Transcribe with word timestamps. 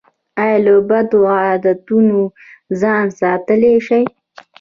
ایا 0.41 0.57
له 0.65 0.73
بدو 0.89 1.19
عادتونو 1.37 2.19
ځان 2.81 3.05
ساتلی 3.19 3.73
شئ؟ 3.87 4.03